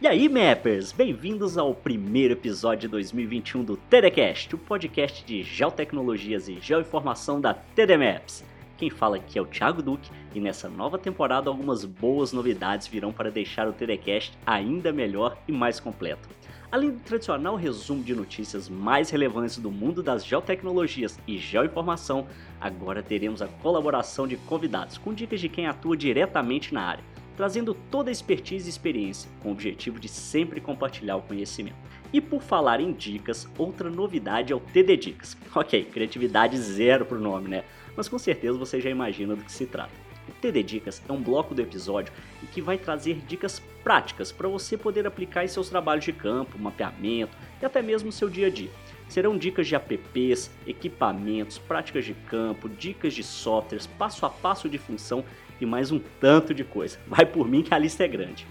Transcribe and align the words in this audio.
E 0.00 0.06
aí, 0.06 0.28
Mappers! 0.28 0.92
Bem-vindos 0.92 1.58
ao 1.58 1.74
primeiro 1.74 2.34
episódio 2.34 2.82
de 2.82 2.88
2021 2.88 3.64
do 3.64 3.76
TDCast, 3.76 4.54
o 4.54 4.58
podcast 4.58 5.24
de 5.24 5.42
geotecnologias 5.42 6.48
e 6.48 6.60
geoinformação 6.60 7.40
da 7.40 7.52
TD 7.52 7.96
Maps. 7.96 8.44
Quem 8.76 8.90
fala 8.90 9.16
aqui 9.16 9.40
é 9.40 9.42
o 9.42 9.46
Thiago 9.46 9.82
Duque 9.82 10.08
e 10.32 10.38
nessa 10.38 10.68
nova 10.68 10.98
temporada 10.98 11.50
algumas 11.50 11.84
boas 11.84 12.32
novidades 12.32 12.86
virão 12.86 13.12
para 13.12 13.28
deixar 13.28 13.66
o 13.66 13.72
TDCast 13.72 14.38
ainda 14.46 14.92
melhor 14.92 15.36
e 15.48 15.52
mais 15.52 15.80
completo. 15.80 16.28
Além 16.70 16.92
do 16.92 17.00
tradicional 17.00 17.56
resumo 17.56 18.04
de 18.04 18.14
notícias 18.14 18.68
mais 18.68 19.10
relevantes 19.10 19.58
do 19.58 19.68
mundo 19.68 20.00
das 20.00 20.24
geotecnologias 20.24 21.18
e 21.26 21.38
geoinformação, 21.38 22.28
agora 22.60 23.02
teremos 23.02 23.42
a 23.42 23.48
colaboração 23.48 24.28
de 24.28 24.36
convidados 24.36 24.96
com 24.96 25.12
dicas 25.12 25.40
de 25.40 25.48
quem 25.48 25.66
atua 25.66 25.96
diretamente 25.96 26.72
na 26.72 26.82
área 26.82 27.17
trazendo 27.38 27.72
toda 27.72 28.10
a 28.10 28.12
expertise 28.12 28.66
e 28.66 28.68
experiência, 28.68 29.30
com 29.40 29.50
o 29.50 29.52
objetivo 29.52 30.00
de 30.00 30.08
sempre 30.08 30.60
compartilhar 30.60 31.14
o 31.14 31.22
conhecimento. 31.22 31.76
E 32.12 32.20
por 32.20 32.42
falar 32.42 32.80
em 32.80 32.92
dicas, 32.92 33.46
outra 33.56 33.88
novidade 33.88 34.52
é 34.52 34.56
o 34.56 34.58
TD 34.58 34.96
Dicas. 34.96 35.36
Ok, 35.54 35.84
criatividade 35.84 36.58
zero 36.58 37.06
pro 37.06 37.20
nome, 37.20 37.48
né? 37.48 37.62
Mas 37.96 38.08
com 38.08 38.18
certeza 38.18 38.58
você 38.58 38.80
já 38.80 38.90
imagina 38.90 39.36
do 39.36 39.44
que 39.44 39.52
se 39.52 39.66
trata. 39.66 39.92
O 40.28 40.32
TD 40.32 40.64
Dicas 40.64 41.00
é 41.08 41.12
um 41.12 41.22
bloco 41.22 41.54
do 41.54 41.62
episódio 41.62 42.12
que 42.52 42.60
vai 42.60 42.76
trazer 42.76 43.20
dicas 43.28 43.62
práticas 43.84 44.32
para 44.32 44.48
você 44.48 44.76
poder 44.76 45.06
aplicar 45.06 45.44
em 45.44 45.48
seus 45.48 45.68
trabalhos 45.68 46.04
de 46.04 46.12
campo, 46.12 46.58
mapeamento 46.58 47.36
e 47.62 47.64
até 47.64 47.80
mesmo 47.80 48.10
seu 48.10 48.28
dia 48.28 48.48
a 48.48 48.50
dia. 48.50 48.70
Serão 49.08 49.38
dicas 49.38 49.68
de 49.68 49.76
apps, 49.76 50.50
equipamentos, 50.66 51.56
práticas 51.56 52.04
de 52.04 52.14
campo, 52.14 52.68
dicas 52.68 53.14
de 53.14 53.22
softwares, 53.22 53.86
passo 53.86 54.26
a 54.26 54.30
passo 54.30 54.68
de 54.68 54.76
função 54.76 55.24
e 55.60 55.66
mais 55.66 55.90
um 55.90 56.00
tanto 56.20 56.54
de 56.54 56.64
coisa. 56.64 56.98
Vai 57.06 57.26
por 57.26 57.48
mim 57.48 57.62
que 57.62 57.74
a 57.74 57.78
lista 57.78 58.04
é 58.04 58.08
grande. 58.08 58.46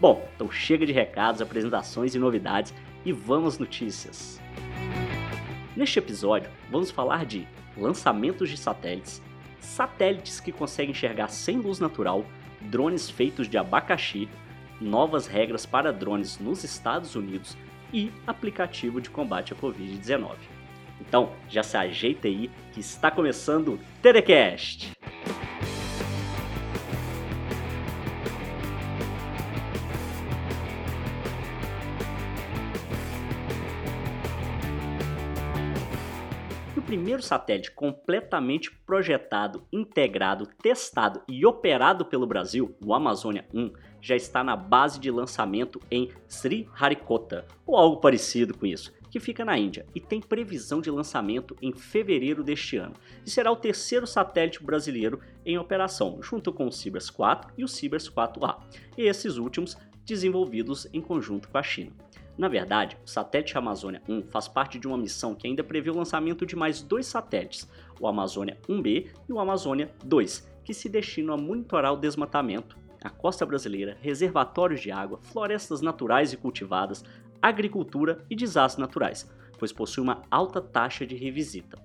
Bom, 0.00 0.26
então 0.34 0.50
chega 0.50 0.86
de 0.86 0.92
recados, 0.92 1.42
apresentações 1.42 2.14
e 2.14 2.18
novidades 2.18 2.74
e 3.04 3.12
vamos 3.12 3.58
notícias. 3.58 4.40
Neste 5.76 5.98
episódio, 5.98 6.50
vamos 6.70 6.90
falar 6.90 7.24
de 7.24 7.46
lançamentos 7.76 8.48
de 8.48 8.56
satélites, 8.56 9.22
satélites 9.58 10.40
que 10.40 10.52
conseguem 10.52 10.90
enxergar 10.90 11.28
sem 11.28 11.58
luz 11.58 11.78
natural, 11.78 12.24
drones 12.60 13.08
feitos 13.08 13.48
de 13.48 13.56
abacaxi, 13.56 14.28
novas 14.80 15.26
regras 15.26 15.66
para 15.66 15.92
drones 15.92 16.38
nos 16.38 16.64
Estados 16.64 17.14
Unidos 17.14 17.56
e 17.92 18.10
aplicativo 18.26 19.00
de 19.00 19.10
combate 19.10 19.52
à 19.52 19.56
Covid-19. 19.56 20.36
Então, 21.00 21.32
já 21.48 21.62
se 21.62 21.76
ajeita 21.76 22.28
aí 22.28 22.50
que 22.72 22.80
está 22.80 23.10
começando 23.10 23.74
o 23.74 23.80
TDCast! 24.02 24.99
Primeiro 37.10 37.26
satélite 37.26 37.72
completamente 37.72 38.70
projetado, 38.70 39.66
integrado, 39.72 40.46
testado 40.62 41.20
e 41.28 41.44
operado 41.44 42.04
pelo 42.04 42.24
Brasil, 42.24 42.76
o 42.84 42.94
Amazônia 42.94 43.44
1, 43.52 43.72
já 44.00 44.14
está 44.14 44.44
na 44.44 44.54
base 44.54 45.00
de 45.00 45.10
lançamento 45.10 45.80
em 45.90 46.08
Sriharikota, 46.28 47.48
ou 47.66 47.76
algo 47.76 47.96
parecido 47.96 48.56
com 48.56 48.64
isso, 48.64 48.92
que 49.10 49.18
fica 49.18 49.44
na 49.44 49.58
Índia 49.58 49.84
e 49.92 49.98
tem 49.98 50.20
previsão 50.20 50.80
de 50.80 50.88
lançamento 50.88 51.56
em 51.60 51.72
fevereiro 51.72 52.44
deste 52.44 52.76
ano. 52.76 52.94
E 53.26 53.30
será 53.30 53.50
o 53.50 53.56
terceiro 53.56 54.06
satélite 54.06 54.62
brasileiro 54.62 55.18
em 55.44 55.58
operação, 55.58 56.22
junto 56.22 56.52
com 56.52 56.68
o 56.68 56.72
Cibers 56.72 57.10
4 57.10 57.52
e 57.58 57.64
o 57.64 57.68
Cibers 57.68 58.08
4A, 58.08 58.60
e 58.96 59.02
esses 59.02 59.36
últimos 59.36 59.76
desenvolvidos 60.04 60.86
em 60.92 61.00
conjunto 61.00 61.48
com 61.48 61.58
a 61.58 61.62
China. 61.62 61.90
Na 62.40 62.48
verdade, 62.48 62.96
o 63.04 63.06
satélite 63.06 63.58
Amazônia 63.58 64.00
1 64.08 64.22
faz 64.30 64.48
parte 64.48 64.78
de 64.78 64.88
uma 64.88 64.96
missão 64.96 65.34
que 65.34 65.46
ainda 65.46 65.62
prevê 65.62 65.90
o 65.90 65.94
lançamento 65.94 66.46
de 66.46 66.56
mais 66.56 66.80
dois 66.80 67.04
satélites, 67.04 67.68
o 68.00 68.06
Amazônia 68.06 68.56
1B 68.66 69.10
e 69.28 69.30
o 69.34 69.38
Amazônia 69.38 69.90
2, 70.02 70.50
que 70.64 70.72
se 70.72 70.88
destinam 70.88 71.34
a 71.34 71.36
monitorar 71.36 71.92
o 71.92 71.98
desmatamento, 71.98 72.78
a 73.04 73.10
costa 73.10 73.44
brasileira, 73.44 73.98
reservatórios 74.00 74.80
de 74.80 74.90
água, 74.90 75.20
florestas 75.20 75.82
naturais 75.82 76.32
e 76.32 76.38
cultivadas, 76.38 77.04
agricultura 77.42 78.24
e 78.30 78.34
desastres 78.34 78.80
naturais, 78.80 79.30
pois 79.58 79.70
possui 79.70 80.02
uma 80.02 80.22
alta 80.30 80.62
taxa 80.62 81.04
de 81.04 81.16
revisita. 81.16 81.76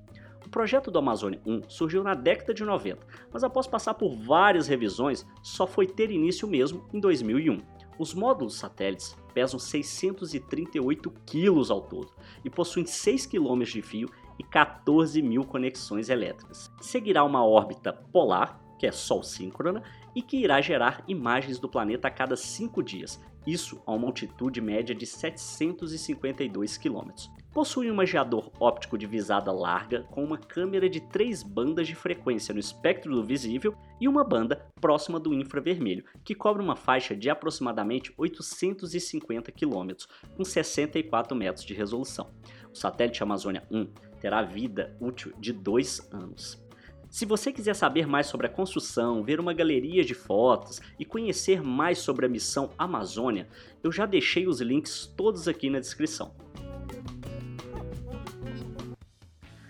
O 0.46 0.50
projeto 0.50 0.90
do 0.90 1.00
Amazônia 1.00 1.42
1 1.46 1.64
surgiu 1.68 2.02
na 2.02 2.14
década 2.14 2.54
de 2.54 2.64
90, 2.64 3.06
mas 3.30 3.44
após 3.44 3.68
passar 3.68 3.96
por 3.96 4.16
várias 4.16 4.70
revisões, 4.70 5.28
só 5.44 5.68
foi 5.68 5.86
ter 5.86 6.12
início 6.12 6.48
mesmo 6.48 6.88
em 6.94 7.00
2001. 7.02 7.60
Os 8.00 8.14
módulos 8.14 8.56
satélites 8.56 9.18
pesam 9.36 9.60
638 9.60 11.12
quilos 11.26 11.70
ao 11.70 11.82
todo 11.82 12.10
e 12.44 12.50
possuem 12.50 12.86
6 12.86 13.26
km 13.26 13.64
de 13.64 13.82
fio 13.82 14.10
e 14.40 14.44
14 14.44 15.22
mil 15.22 15.44
conexões 15.44 16.08
elétricas. 16.08 16.72
Seguirá 16.80 17.22
uma 17.26 17.46
órbita 17.46 17.92
polar, 17.92 18.62
que 18.80 18.88
é 18.88 18.92
Sol 18.94 19.22
síncrona, 19.22 19.84
e 20.16 20.22
que 20.22 20.38
irá 20.38 20.62
gerar 20.62 21.04
imagens 21.06 21.60
do 21.60 21.68
planeta 21.68 22.08
a 22.08 22.12
cada 22.12 22.38
5 22.38 22.82
dias, 22.82 23.22
isso 23.46 23.82
a 23.86 23.92
uma 23.92 24.08
altitude 24.08 24.62
média 24.62 24.96
de 24.96 25.06
752 25.06 26.78
km. 26.78 27.12
Possui 27.56 27.90
um 27.90 27.96
magiador 27.96 28.52
óptico 28.60 28.98
de 28.98 29.08
visada 29.08 29.50
larga 29.50 30.04
com 30.12 30.22
uma 30.22 30.38
câmera 30.38 30.90
de 30.90 31.00
três 31.00 31.42
bandas 31.42 31.88
de 31.88 31.96
frequência 31.96 32.54
no 32.54 32.60
espectro 32.60 33.16
do 33.16 33.24
visível 33.24 33.74
e 33.98 34.10
uma 34.10 34.26
banda 34.26 34.68
próxima 34.82 35.18
do 35.22 35.34
infravermelho, 35.34 36.04
que 36.22 36.36
cobre 36.36 36.62
uma 36.62 36.76
faixa 36.76 37.16
de 37.16 37.30
aproximadamente 37.30 38.14
850 38.18 39.54
km, 39.54 40.06
com 40.36 40.44
64 40.44 41.34
metros 41.34 41.66
de 41.66 41.74
resolução. 41.74 42.30
O 42.74 42.76
satélite 42.76 43.24
Amazônia 43.24 43.64
1 43.72 43.86
terá 44.20 44.42
vida 44.42 44.94
útil 45.00 45.32
de 45.40 45.54
dois 45.54 46.06
anos. 46.12 46.62
Se 47.10 47.26
você 47.26 47.54
quiser 47.54 47.74
saber 47.74 48.06
mais 48.06 48.28
sobre 48.28 48.48
a 48.48 48.50
construção, 48.50 49.24
ver 49.24 49.40
uma 49.40 49.54
galeria 49.54 50.04
de 50.04 50.14
fotos 50.14 50.82
e 51.00 51.06
conhecer 51.06 51.64
mais 51.64 52.00
sobre 52.00 52.26
a 52.26 52.30
missão 52.30 52.72
Amazônia, 52.78 53.48
eu 53.82 53.94
já 53.94 54.06
deixei 54.06 54.46
os 54.46 54.60
links 54.60 55.08
todos 55.16 55.48
aqui 55.48 55.70
na 55.70 55.80
descrição. 55.80 56.36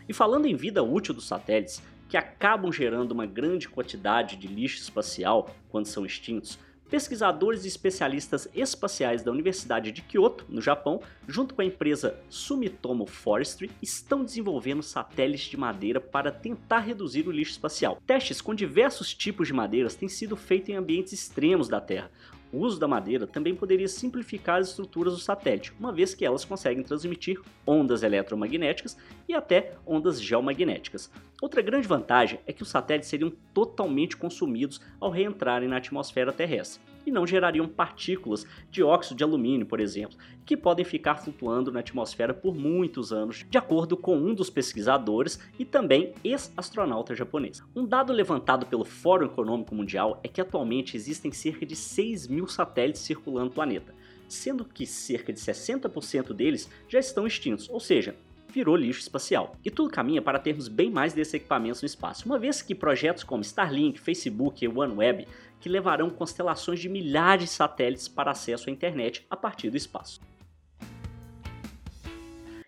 E 0.07 0.13
falando 0.13 0.45
em 0.45 0.55
vida 0.55 0.83
útil 0.83 1.13
dos 1.13 1.27
satélites, 1.27 1.81
que 2.07 2.17
acabam 2.17 2.71
gerando 2.71 3.11
uma 3.11 3.25
grande 3.25 3.67
quantidade 3.67 4.35
de 4.35 4.47
lixo 4.47 4.81
espacial 4.81 5.49
quando 5.69 5.87
são 5.87 6.05
extintos, 6.05 6.59
pesquisadores 6.89 7.65
e 7.65 7.67
especialistas 7.67 8.47
espaciais 8.53 9.23
da 9.23 9.31
Universidade 9.31 9.91
de 9.91 10.01
Kyoto, 10.01 10.45
no 10.47 10.61
Japão, 10.61 11.01
junto 11.27 11.55
com 11.55 11.61
a 11.61 11.65
empresa 11.65 12.19
Sumitomo 12.29 13.07
Forestry, 13.07 13.71
estão 13.81 14.23
desenvolvendo 14.23 14.83
satélites 14.83 15.49
de 15.49 15.57
madeira 15.57 15.99
para 15.99 16.31
tentar 16.31 16.79
reduzir 16.79 17.27
o 17.27 17.31
lixo 17.31 17.53
espacial. 17.53 17.99
Testes 18.05 18.39
com 18.39 18.53
diversos 18.53 19.13
tipos 19.13 19.47
de 19.47 19.53
madeiras 19.53 19.95
têm 19.95 20.07
sido 20.07 20.35
feitos 20.35 20.69
em 20.69 20.75
ambientes 20.75 21.13
extremos 21.13 21.67
da 21.67 21.81
Terra, 21.81 22.11
o 22.55 22.59
uso 22.59 22.79
da 22.79 22.87
madeira 22.87 23.27
também 23.27 23.53
poderia 23.53 23.87
simplificar 23.87 24.61
as 24.61 24.69
estruturas 24.69 25.13
do 25.13 25.19
satélite, 25.19 25.73
uma 25.77 25.91
vez 25.91 26.15
que 26.15 26.25
elas 26.25 26.45
conseguem 26.45 26.83
transmitir 26.83 27.37
ondas 27.67 28.01
eletromagnéticas 28.01 28.97
e 29.27 29.33
até 29.33 29.73
ondas 29.85 30.21
geomagnéticas. 30.21 31.11
Outra 31.41 31.61
grande 31.61 31.87
vantagem 31.87 32.39
é 32.47 32.53
que 32.53 32.63
os 32.63 32.69
satélites 32.69 33.09
seriam 33.09 33.31
totalmente 33.53 34.15
consumidos 34.15 34.79
ao 34.99 35.11
reentrarem 35.11 35.67
na 35.67 35.77
atmosfera 35.77 36.31
terrestre 36.31 36.81
e 37.05 37.11
não 37.11 37.27
gerariam 37.27 37.67
partículas 37.67 38.45
de 38.71 38.81
óxido 38.81 39.17
de 39.17 39.23
alumínio, 39.23 39.65
por 39.65 39.79
exemplo, 39.79 40.17
que 40.45 40.57
podem 40.57 40.85
ficar 40.85 41.17
flutuando 41.17 41.71
na 41.71 41.81
atmosfera 41.81 42.33
por 42.33 42.55
muitos 42.55 43.11
anos, 43.11 43.45
de 43.49 43.57
acordo 43.57 43.95
com 43.97 44.17
um 44.17 44.33
dos 44.33 44.49
pesquisadores 44.49 45.39
e 45.59 45.65
também 45.65 46.13
ex-astronauta 46.23 47.13
japonês. 47.13 47.61
Um 47.75 47.85
dado 47.85 48.13
levantado 48.13 48.65
pelo 48.65 48.85
Fórum 48.85 49.25
Econômico 49.25 49.75
Mundial 49.75 50.19
é 50.23 50.27
que 50.27 50.41
atualmente 50.41 50.95
existem 50.95 51.31
cerca 51.31 51.65
de 51.65 51.75
6 51.75 52.27
mil 52.27 52.47
satélites 52.47 53.01
circulando 53.01 53.51
o 53.51 53.53
planeta, 53.53 53.93
sendo 54.27 54.65
que 54.65 54.87
cerca 54.87 55.31
de 55.31 55.39
60% 55.39 56.33
deles 56.33 56.69
já 56.87 56.99
estão 56.99 57.27
extintos, 57.27 57.69
ou 57.69 57.79
seja, 57.79 58.15
virou 58.55 58.77
lixo 58.77 59.01
espacial. 59.01 59.57
E 59.65 59.69
tudo 59.69 59.89
caminha 59.89 60.21
para 60.21 60.39
termos 60.39 60.69
bem 60.69 60.89
mais 60.89 61.13
desses 61.13 61.33
equipamentos 61.33 61.81
no 61.81 61.85
espaço, 61.85 62.25
uma 62.25 62.39
vez 62.39 62.61
que 62.61 62.73
projetos 62.73 63.23
como 63.23 63.43
Starlink, 63.43 63.99
Facebook 63.99 64.63
e 64.63 64.67
OneWeb 64.67 65.27
que 65.59 65.67
levarão 65.67 66.09
constelações 66.09 66.79
de 66.79 66.87
milhares 66.87 67.49
de 67.49 67.49
satélites 67.51 68.07
para 68.07 68.31
acesso 68.31 68.69
à 68.69 68.71
internet 68.71 69.25
a 69.29 69.35
partir 69.35 69.69
do 69.69 69.75
espaço. 69.75 70.21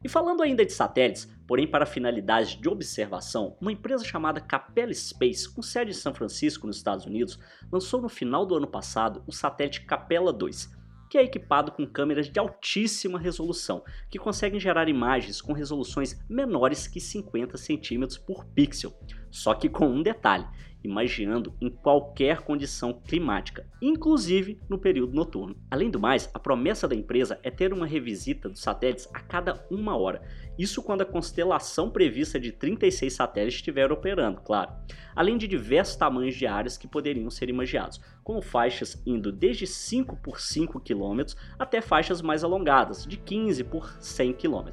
E 0.03 0.09
falando 0.09 0.43
ainda 0.43 0.65
de 0.65 0.73
satélites, 0.73 1.27
porém 1.47 1.65
para 1.65 1.85
finalidades 1.85 2.49
de 2.59 2.67
observação, 2.67 3.55
uma 3.59 3.71
empresa 3.71 4.03
chamada 4.03 4.41
Capella 4.41 4.93
Space, 4.93 5.49
com 5.49 5.61
sede 5.61 5.91
em 5.91 5.93
São 5.93 6.13
Francisco, 6.13 6.67
nos 6.67 6.77
Estados 6.77 7.05
Unidos, 7.05 7.39
lançou 7.71 8.01
no 8.01 8.09
final 8.09 8.45
do 8.45 8.55
ano 8.55 8.67
passado 8.67 9.23
o 9.25 9.31
satélite 9.31 9.81
Capella 9.85 10.33
2, 10.33 10.76
que 11.09 11.17
é 11.17 11.23
equipado 11.23 11.71
com 11.71 11.85
câmeras 11.85 12.29
de 12.29 12.39
altíssima 12.39 13.19
resolução, 13.19 13.83
que 14.09 14.19
conseguem 14.19 14.59
gerar 14.59 14.89
imagens 14.89 15.41
com 15.41 15.53
resoluções 15.53 16.19
menores 16.29 16.87
que 16.87 16.99
50 16.99 17.57
centímetros 17.57 18.17
por 18.17 18.45
pixel. 18.45 18.93
Só 19.29 19.53
que 19.53 19.69
com 19.69 19.87
um 19.87 20.01
detalhe: 20.01 20.47
imaginando 20.87 21.53
em 21.61 21.69
qualquer 21.69 22.41
condição 22.41 22.93
climática, 22.93 23.65
inclusive 23.81 24.59
no 24.69 24.77
período 24.77 25.13
noturno. 25.13 25.55
Além 25.69 25.89
do 25.89 25.99
mais, 25.99 26.29
a 26.33 26.39
promessa 26.39 26.87
da 26.87 26.95
empresa 26.95 27.39
é 27.43 27.51
ter 27.51 27.73
uma 27.73 27.85
revisita 27.85 28.49
dos 28.49 28.61
satélites 28.61 29.07
a 29.13 29.19
cada 29.19 29.65
uma 29.69 29.97
hora. 29.97 30.21
Isso 30.57 30.81
quando 30.81 31.01
a 31.01 31.05
constelação 31.05 31.89
prevista 31.89 32.39
de 32.39 32.51
36 32.51 33.13
satélites 33.13 33.55
estiver 33.55 33.91
operando, 33.91 34.41
claro. 34.41 34.71
Além 35.15 35.37
de 35.37 35.47
diversos 35.47 35.95
tamanhos 35.95 36.35
de 36.35 36.47
áreas 36.47 36.77
que 36.77 36.87
poderiam 36.87 37.29
ser 37.29 37.49
imagiados, 37.49 38.01
como 38.23 38.41
faixas 38.41 39.01
indo 39.05 39.31
desde 39.31 39.67
5 39.67 40.17
por 40.17 40.39
5 40.39 40.79
km 40.79 41.33
até 41.59 41.81
faixas 41.81 42.21
mais 42.21 42.43
alongadas, 42.43 43.05
de 43.05 43.17
15 43.17 43.63
por 43.65 43.91
100 44.01 44.33
km. 44.33 44.69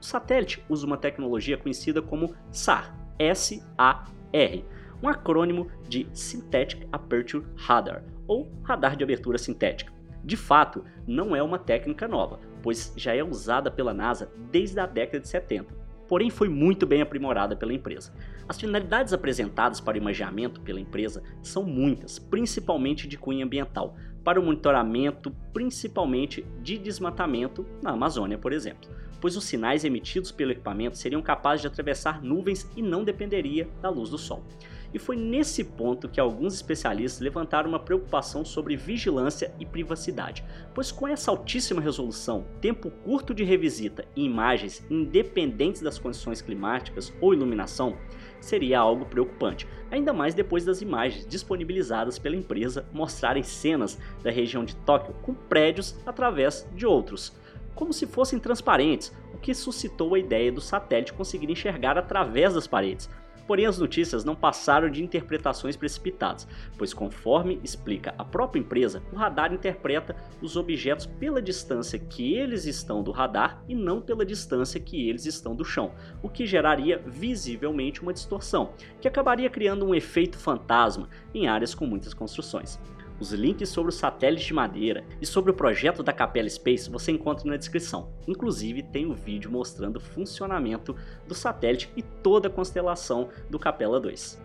O 0.00 0.04
satélite 0.04 0.62
usa 0.68 0.86
uma 0.86 0.96
tecnologia 0.96 1.56
conhecida 1.56 2.00
como 2.00 2.34
SAR, 2.50 2.96
S-A-R, 3.18 4.64
um 5.02 5.08
acrônimo 5.08 5.68
de 5.88 6.06
Synthetic 6.12 6.86
Aperture 6.92 7.44
Radar, 7.56 8.02
ou 8.26 8.50
radar 8.62 8.96
de 8.96 9.04
abertura 9.04 9.38
sintética. 9.38 9.92
De 10.24 10.36
fato, 10.36 10.84
não 11.06 11.34
é 11.34 11.42
uma 11.42 11.58
técnica 11.58 12.08
nova, 12.08 12.40
pois 12.62 12.92
já 12.96 13.14
é 13.14 13.22
usada 13.22 13.70
pela 13.70 13.94
NASA 13.94 14.30
desde 14.50 14.78
a 14.78 14.86
década 14.86 15.20
de 15.20 15.28
70, 15.28 15.74
porém 16.08 16.30
foi 16.30 16.48
muito 16.48 16.86
bem 16.86 17.00
aprimorada 17.00 17.54
pela 17.54 17.72
empresa. 17.72 18.12
As 18.48 18.58
finalidades 18.58 19.12
apresentadas 19.12 19.80
para 19.80 19.94
o 19.94 20.00
imageamento 20.00 20.60
pela 20.60 20.80
empresa 20.80 21.22
são 21.42 21.62
muitas, 21.62 22.18
principalmente 22.18 23.06
de 23.06 23.16
cunho 23.16 23.44
ambiental, 23.44 23.94
para 24.24 24.40
o 24.40 24.42
monitoramento 24.44 25.30
principalmente 25.52 26.44
de 26.60 26.76
desmatamento 26.76 27.64
na 27.82 27.92
Amazônia, 27.92 28.36
por 28.36 28.52
exemplo, 28.52 28.90
pois 29.20 29.36
os 29.36 29.44
sinais 29.44 29.84
emitidos 29.84 30.32
pelo 30.32 30.52
equipamento 30.52 30.98
seriam 30.98 31.22
capazes 31.22 31.62
de 31.62 31.68
atravessar 31.68 32.22
nuvens 32.22 32.70
e 32.76 32.82
não 32.82 33.04
dependeria 33.04 33.68
da 33.80 33.88
luz 33.88 34.10
do 34.10 34.18
sol 34.18 34.44
e 34.92 34.98
foi 34.98 35.16
nesse 35.16 35.62
ponto 35.62 36.08
que 36.08 36.20
alguns 36.20 36.54
especialistas 36.54 37.20
levantaram 37.20 37.68
uma 37.68 37.78
preocupação 37.78 38.44
sobre 38.44 38.76
vigilância 38.76 39.52
e 39.58 39.66
privacidade, 39.66 40.44
pois 40.74 40.90
com 40.90 41.06
essa 41.06 41.30
altíssima 41.30 41.80
resolução, 41.80 42.46
tempo 42.60 42.90
curto 42.90 43.34
de 43.34 43.44
revisita 43.44 44.04
e 44.16 44.24
imagens 44.24 44.84
independentes 44.90 45.82
das 45.82 45.98
condições 45.98 46.40
climáticas 46.40 47.12
ou 47.20 47.34
iluminação, 47.34 47.96
seria 48.40 48.78
algo 48.78 49.04
preocupante, 49.04 49.66
ainda 49.90 50.12
mais 50.12 50.34
depois 50.34 50.64
das 50.64 50.80
imagens 50.80 51.26
disponibilizadas 51.26 52.18
pela 52.18 52.36
empresa 52.36 52.88
mostrarem 52.92 53.42
cenas 53.42 53.98
da 54.22 54.30
região 54.30 54.64
de 54.64 54.76
Tóquio 54.76 55.14
com 55.22 55.34
prédios 55.34 55.96
através 56.06 56.68
de 56.74 56.86
outros, 56.86 57.36
como 57.78 57.92
se 57.92 58.06
fossem 58.06 58.40
transparentes, 58.40 59.14
o 59.32 59.38
que 59.38 59.54
suscitou 59.54 60.14
a 60.14 60.18
ideia 60.18 60.50
do 60.50 60.60
satélite 60.60 61.12
conseguir 61.12 61.48
enxergar 61.48 61.96
através 61.96 62.54
das 62.54 62.66
paredes, 62.66 63.08
Porém, 63.48 63.64
as 63.64 63.78
notícias 63.78 64.26
não 64.26 64.36
passaram 64.36 64.90
de 64.90 65.02
interpretações 65.02 65.74
precipitadas, 65.74 66.46
pois, 66.76 66.92
conforme 66.92 67.58
explica 67.64 68.14
a 68.18 68.24
própria 68.24 68.60
empresa, 68.60 69.02
o 69.10 69.16
radar 69.16 69.54
interpreta 69.54 70.14
os 70.42 70.54
objetos 70.54 71.06
pela 71.06 71.40
distância 71.40 71.98
que 71.98 72.34
eles 72.34 72.66
estão 72.66 73.02
do 73.02 73.10
radar 73.10 73.64
e 73.66 73.74
não 73.74 74.02
pela 74.02 74.26
distância 74.26 74.78
que 74.78 75.08
eles 75.08 75.24
estão 75.24 75.56
do 75.56 75.64
chão, 75.64 75.92
o 76.22 76.28
que 76.28 76.44
geraria 76.44 77.02
visivelmente 77.06 78.02
uma 78.02 78.12
distorção, 78.12 78.74
que 79.00 79.08
acabaria 79.08 79.48
criando 79.48 79.86
um 79.86 79.94
efeito 79.94 80.36
fantasma 80.36 81.08
em 81.32 81.48
áreas 81.48 81.74
com 81.74 81.86
muitas 81.86 82.12
construções. 82.12 82.78
Os 83.20 83.32
links 83.32 83.70
sobre 83.70 83.90
o 83.90 83.94
satélite 83.94 84.46
de 84.46 84.54
madeira 84.54 85.04
e 85.20 85.26
sobre 85.26 85.50
o 85.50 85.54
projeto 85.54 86.02
da 86.02 86.12
Capella 86.12 86.48
Space 86.48 86.88
você 86.88 87.10
encontra 87.10 87.48
na 87.48 87.56
descrição. 87.56 88.12
Inclusive 88.28 88.82
tem 88.82 89.06
o 89.06 89.10
um 89.10 89.14
vídeo 89.14 89.50
mostrando 89.50 89.96
o 89.96 90.00
funcionamento 90.00 90.94
do 91.26 91.34
satélite 91.34 91.90
e 91.96 92.02
toda 92.02 92.46
a 92.46 92.50
constelação 92.50 93.28
do 93.50 93.58
Capella 93.58 93.98
2. 93.98 94.40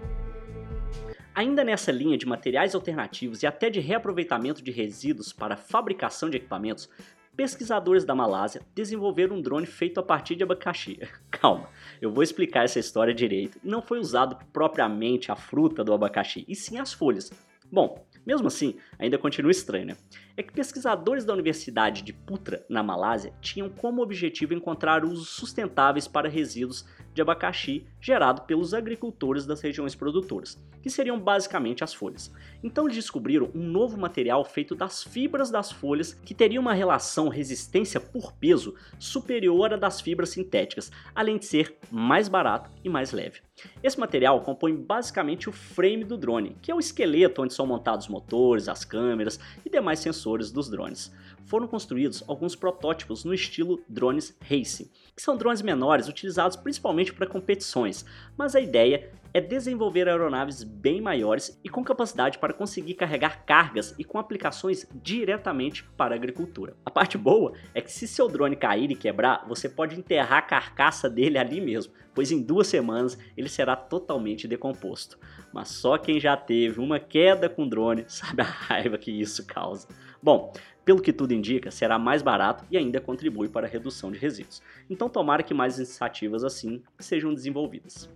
Ainda 1.36 1.64
nessa 1.64 1.92
linha 1.92 2.18
de 2.18 2.26
materiais 2.26 2.74
alternativos 2.74 3.44
e 3.44 3.48
até 3.48 3.70
de 3.70 3.80
reaproveitamento 3.80 4.64
de 4.64 4.72
resíduos 4.72 5.32
para 5.32 5.56
fabricação 5.56 6.30
de 6.30 6.38
equipamentos, 6.38 6.90
pesquisadores 7.36 8.06
da 8.06 8.16
Malásia 8.16 8.62
desenvolveram 8.74 9.36
um 9.38 9.42
drone 9.42 9.66
feito 9.66 10.00
a 10.00 10.04
partir 10.04 10.36
de 10.36 10.44
abacaxi. 10.44 11.00
Calma, 11.30 11.70
eu 12.02 12.12
vou 12.12 12.24
explicar 12.24 12.66
essa 12.66 12.80
história 12.80 13.14
direito. 13.14 13.60
Não 13.64 13.82
foi 13.82 14.00
usado 14.00 14.38
propriamente 14.52 15.32
a 15.32 15.36
fruta 15.36 15.84
do 15.84 15.94
abacaxi, 15.94 16.46
e 16.48 16.56
sim 16.56 16.78
as 16.78 16.94
folhas. 16.94 17.32
Bom, 17.72 18.06
mesmo 18.26 18.48
assim, 18.48 18.76
ainda 18.98 19.18
continua 19.18 19.52
estranho, 19.52 19.88
né? 19.88 19.98
É 20.36 20.44
que 20.44 20.54
pesquisadores 20.54 21.26
da 21.26 21.34
Universidade 21.34 22.02
de 22.02 22.14
Putra, 22.14 22.66
na 22.70 22.82
Malásia, 22.82 23.34
tinham 23.42 23.70
como 23.70 24.02
objetivo 24.02 24.54
encontrar 24.54 25.04
usos 25.04 25.30
sustentáveis 25.30 26.08
para 26.08 26.30
resíduos 26.30 26.86
de 27.14 27.22
abacaxi 27.22 27.86
gerado 28.02 28.42
pelos 28.42 28.74
agricultores 28.74 29.46
das 29.46 29.62
regiões 29.62 29.96
produtoras, 29.96 30.62
que 30.82 30.90
seriam 30.90 31.20
basicamente 31.20 31.84
as 31.84 31.94
folhas. 31.94 32.32
Então 32.64 32.86
eles 32.86 32.98
descobriram 32.98 33.50
um 33.54 33.64
novo 33.64 33.98
material 33.98 34.44
feito 34.44 34.76
das 34.76 35.04
fibras 35.04 35.50
das 35.50 35.72
folhas 35.72 36.14
que 36.14 36.34
teria 36.34 36.60
uma 36.60 36.74
relação 36.74 37.30
resistência 37.30 38.00
por 38.00 38.34
peso 38.34 38.76
superior 39.00 39.74
à 39.74 39.78
das 39.78 40.02
fibras 40.02 40.30
sintéticas, 40.30 40.92
além 41.16 41.38
de 41.38 41.46
ser 41.46 41.78
mais 41.92 42.28
barato 42.28 42.70
e 42.84 42.90
mais 42.90 43.12
leve. 43.12 43.42
Esse 43.82 44.00
material 44.00 44.42
compõe 44.42 44.76
basicamente 44.76 45.48
o 45.48 45.52
frame 45.52 46.04
do 46.04 46.18
drone, 46.18 46.58
que 46.62 46.72
é 46.72 46.76
o 46.76 46.80
esqueleto 46.80 47.42
onde 47.42 47.54
são 47.54 47.68
montados 47.68 48.06
os 48.06 48.12
motores, 48.12 48.68
as 48.68 48.84
câmeras 48.84 49.40
e 49.66 49.70
demais 49.70 50.00
sensores 50.00 50.52
dos 50.52 50.70
drones. 50.70 51.14
Foram 51.46 51.68
construídos 51.68 52.24
alguns 52.28 52.56
protótipos 52.56 53.24
no 53.24 53.34
estilo 53.34 53.82
drones 53.88 54.38
racing, 54.42 54.90
que 55.16 55.22
são 55.22 55.38
drones 55.38 55.62
menores 55.62 56.08
utilizados 56.08 56.56
principalmente 56.56 57.14
para 57.14 57.28
competições, 57.28 58.06
mas 58.38 58.56
a 58.56 58.62
ideia 58.62 59.12
é 59.34 59.42
desenvolver 59.42 60.08
aeronaves 60.08 60.64
bem 60.64 61.02
maiores 61.02 61.60
e 61.64 61.70
com 61.70 61.84
capacidade 61.84 62.38
para 62.38 62.54
conseguir 62.54 62.94
carregar 62.94 63.44
cargas 63.46 63.96
e 63.98 64.04
com 64.04 64.20
aplicações 64.20 64.88
diretamente 64.94 65.84
para 65.98 66.14
a 66.14 66.18
agricultura. 66.18 66.76
A 66.86 66.92
parte 66.92 67.18
boa 67.18 67.54
é 67.74 67.82
que 67.82 67.92
se 67.92 68.08
seu 68.08 68.30
drone 68.30 68.56
cair 68.56 68.92
e 68.92 68.96
quebrar, 68.96 69.46
você 69.48 69.68
pode 69.68 69.98
enterrar 69.98 70.38
a 70.40 70.44
carcaça 70.44 71.10
dele 71.10 71.40
ali 71.40 71.60
mesmo, 71.60 71.94
pois 72.14 72.32
em 72.32 72.44
duas 72.44 72.68
semanas 72.68 73.18
ele 73.36 73.50
será 73.50 73.76
totalmente 73.76 74.48
decomposto. 74.48 75.18
Mas 75.52 75.70
só 75.70 75.98
quem 75.98 76.20
já 76.20 76.38
teve 76.38 76.80
uma 76.80 77.00
queda 77.00 77.50
com 77.50 77.68
drone 77.68 78.06
sabe 78.08 78.44
a 78.44 78.46
raiva 78.46 79.00
que 79.00 79.12
isso 79.12 79.48
causa. 79.48 79.88
Bom, 80.22 80.54
pelo 80.86 81.02
que 81.02 81.14
tudo 81.14 81.34
indica, 81.34 81.72
será 81.72 81.98
mais 81.98 82.22
barato 82.22 82.66
e 82.70 82.78
ainda 82.78 83.00
contribui 83.00 83.48
para 83.48 83.66
a 83.66 83.70
redução 83.70 84.12
de 84.12 84.20
resíduos. 84.20 84.62
Então 84.90 85.10
tomara 85.10 85.44
que 85.44 85.54
mais 85.54 85.78
iniciativas 85.78 86.44
assim 86.44 86.82
sejam 87.00 87.34
desenvolvidas. 87.34 88.10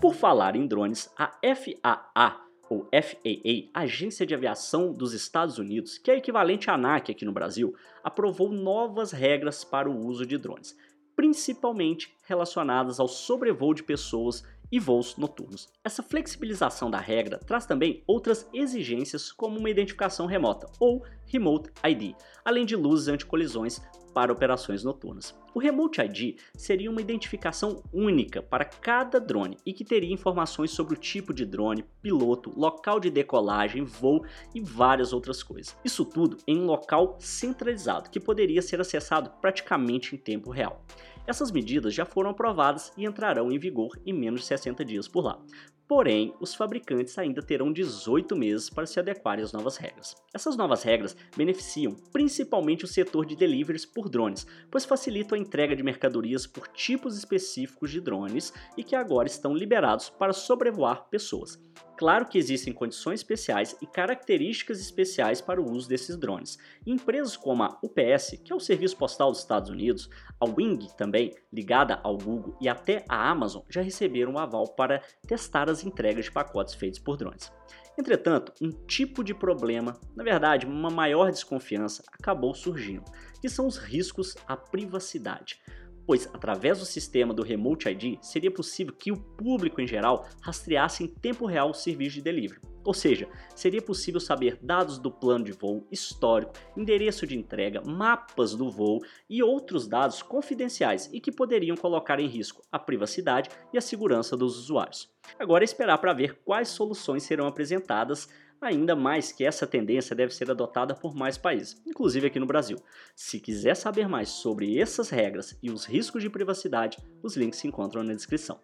Por 0.00 0.14
falar 0.14 0.54
em 0.54 0.66
drones, 0.66 1.12
a 1.16 1.32
FAA 1.42 2.40
ou 2.70 2.88
FAA, 2.92 3.70
Agência 3.74 4.26
de 4.26 4.34
Aviação 4.34 4.92
dos 4.92 5.12
Estados 5.12 5.58
Unidos, 5.58 5.98
que 5.98 6.10
é 6.10 6.16
equivalente 6.16 6.70
à 6.70 6.74
ANAC 6.74 7.10
aqui 7.10 7.24
no 7.24 7.32
Brasil, 7.32 7.74
aprovou 8.04 8.52
novas 8.52 9.10
regras 9.10 9.64
para 9.64 9.90
o 9.90 10.06
uso 10.06 10.24
de 10.26 10.36
drones, 10.36 10.76
principalmente 11.16 12.14
relacionadas 12.26 13.00
ao 13.00 13.08
sobrevoo 13.08 13.74
de 13.74 13.82
pessoas 13.82 14.44
e 14.70 14.78
voos 14.78 15.16
noturnos. 15.16 15.68
Essa 15.84 16.02
flexibilização 16.02 16.90
da 16.90 16.98
regra 16.98 17.38
traz 17.38 17.66
também 17.66 18.02
outras 18.06 18.48
exigências, 18.52 19.32
como 19.32 19.58
uma 19.58 19.70
identificação 19.70 20.26
remota 20.26 20.68
ou 20.78 21.04
Remote 21.26 21.70
ID, 21.84 22.14
além 22.44 22.64
de 22.64 22.74
luzes 22.74 23.08
anticolisões 23.08 23.80
para 24.14 24.32
operações 24.32 24.82
noturnas. 24.82 25.38
O 25.54 25.60
Remote 25.60 26.00
ID 26.00 26.38
seria 26.56 26.90
uma 26.90 27.00
identificação 27.00 27.82
única 27.92 28.42
para 28.42 28.64
cada 28.64 29.20
drone 29.20 29.56
e 29.64 29.72
que 29.72 29.84
teria 29.84 30.12
informações 30.12 30.70
sobre 30.70 30.94
o 30.94 30.96
tipo 30.96 31.32
de 31.32 31.44
drone, 31.44 31.84
piloto, 32.02 32.52
local 32.56 32.98
de 32.98 33.10
decolagem, 33.10 33.84
voo 33.84 34.24
e 34.54 34.60
várias 34.60 35.12
outras 35.12 35.42
coisas. 35.42 35.76
Isso 35.84 36.04
tudo 36.04 36.36
em 36.46 36.58
um 36.58 36.66
local 36.66 37.16
centralizado 37.20 38.10
que 38.10 38.18
poderia 38.18 38.62
ser 38.62 38.80
acessado 38.80 39.30
praticamente 39.40 40.14
em 40.14 40.18
tempo 40.18 40.50
real. 40.50 40.84
Essas 41.28 41.50
medidas 41.50 41.92
já 41.92 42.06
foram 42.06 42.30
aprovadas 42.30 42.90
e 42.96 43.04
entrarão 43.04 43.52
em 43.52 43.58
vigor 43.58 44.00
em 44.06 44.14
menos 44.14 44.40
de 44.40 44.46
60 44.46 44.82
dias 44.82 45.06
por 45.06 45.22
lá. 45.22 45.38
Porém, 45.86 46.34
os 46.40 46.54
fabricantes 46.54 47.18
ainda 47.18 47.42
terão 47.42 47.70
18 47.70 48.34
meses 48.34 48.70
para 48.70 48.86
se 48.86 48.98
adequarem 48.98 49.44
às 49.44 49.52
novas 49.52 49.76
regras. 49.76 50.16
Essas 50.32 50.56
novas 50.56 50.82
regras 50.82 51.14
beneficiam 51.36 51.94
principalmente 52.10 52.86
o 52.86 52.88
setor 52.88 53.26
de 53.26 53.36
deliveries 53.36 53.84
por 53.84 54.08
drones, 54.08 54.46
pois 54.70 54.86
facilitam 54.86 55.36
a 55.36 55.40
entrega 55.40 55.76
de 55.76 55.82
mercadorias 55.82 56.46
por 56.46 56.66
tipos 56.68 57.18
específicos 57.18 57.90
de 57.90 58.00
drones 58.00 58.50
e 58.74 58.82
que 58.82 58.96
agora 58.96 59.28
estão 59.28 59.54
liberados 59.54 60.08
para 60.08 60.32
sobrevoar 60.32 61.10
pessoas. 61.10 61.58
Claro 61.98 62.26
que 62.26 62.38
existem 62.38 62.72
condições 62.72 63.18
especiais 63.18 63.76
e 63.82 63.86
características 63.86 64.78
especiais 64.78 65.40
para 65.40 65.60
o 65.60 65.68
uso 65.68 65.88
desses 65.88 66.16
drones. 66.16 66.56
Empresas 66.86 67.36
como 67.36 67.64
a 67.64 67.76
UPS, 67.82 68.38
que 68.44 68.52
é 68.52 68.54
o 68.54 68.60
Serviço 68.60 68.96
Postal 68.96 69.32
dos 69.32 69.40
Estados 69.40 69.68
Unidos, 69.68 70.08
a 70.38 70.44
Wing 70.44 70.86
também, 70.96 71.34
ligada 71.52 71.98
ao 72.04 72.16
Google 72.16 72.56
e 72.60 72.68
até 72.68 73.04
a 73.08 73.28
Amazon, 73.28 73.64
já 73.68 73.82
receberam 73.82 74.34
um 74.34 74.38
aval 74.38 74.68
para 74.68 75.02
testar 75.26 75.68
as 75.68 75.84
entregas 75.84 76.26
de 76.26 76.30
pacotes 76.30 76.74
feitos 76.74 77.00
por 77.00 77.16
drones. 77.16 77.52
Entretanto, 77.98 78.52
um 78.62 78.70
tipo 78.70 79.24
de 79.24 79.34
problema, 79.34 79.98
na 80.14 80.22
verdade, 80.22 80.66
uma 80.66 80.90
maior 80.90 81.32
desconfiança, 81.32 82.04
acabou 82.12 82.54
surgindo, 82.54 83.10
que 83.40 83.48
são 83.48 83.66
os 83.66 83.76
riscos 83.76 84.36
à 84.46 84.56
privacidade. 84.56 85.60
Pois 86.08 86.26
através 86.32 86.78
do 86.78 86.86
sistema 86.86 87.34
do 87.34 87.42
Remote 87.42 87.86
ID 87.86 88.16
seria 88.22 88.50
possível 88.50 88.94
que 88.94 89.12
o 89.12 89.16
público 89.18 89.78
em 89.78 89.86
geral 89.86 90.26
rastreasse 90.40 91.04
em 91.04 91.06
tempo 91.06 91.44
real 91.44 91.68
o 91.68 91.74
serviço 91.74 92.14
de 92.14 92.22
delivery. 92.22 92.62
Ou 92.82 92.94
seja, 92.94 93.28
seria 93.54 93.82
possível 93.82 94.18
saber 94.18 94.58
dados 94.62 94.98
do 94.98 95.10
plano 95.10 95.44
de 95.44 95.52
voo, 95.52 95.86
histórico, 95.92 96.54
endereço 96.74 97.26
de 97.26 97.36
entrega, 97.36 97.82
mapas 97.82 98.54
do 98.54 98.70
voo 98.70 99.00
e 99.28 99.42
outros 99.42 99.86
dados 99.86 100.22
confidenciais 100.22 101.10
e 101.12 101.20
que 101.20 101.30
poderiam 101.30 101.76
colocar 101.76 102.18
em 102.18 102.26
risco 102.26 102.62
a 102.72 102.78
privacidade 102.78 103.50
e 103.70 103.76
a 103.76 103.82
segurança 103.82 104.34
dos 104.34 104.56
usuários. 104.56 105.10
Agora 105.38 105.62
é 105.62 105.66
esperar 105.66 105.98
para 105.98 106.14
ver 106.14 106.40
quais 106.42 106.68
soluções 106.68 107.24
serão 107.24 107.46
apresentadas 107.46 108.30
ainda 108.60 108.96
mais 108.96 109.32
que 109.32 109.44
essa 109.44 109.66
tendência 109.66 110.14
deve 110.14 110.34
ser 110.34 110.50
adotada 110.50 110.94
por 110.94 111.14
mais 111.14 111.38
países, 111.38 111.80
inclusive 111.86 112.26
aqui 112.26 112.38
no 112.38 112.46
Brasil. 112.46 112.78
Se 113.14 113.38
quiser 113.38 113.74
saber 113.74 114.08
mais 114.08 114.28
sobre 114.28 114.78
essas 114.78 115.10
regras 115.10 115.58
e 115.62 115.70
os 115.70 115.84
riscos 115.84 116.22
de 116.22 116.30
privacidade, 116.30 116.98
os 117.22 117.36
links 117.36 117.60
se 117.60 117.68
encontram 117.68 118.02
na 118.02 118.14
descrição. 118.14 118.60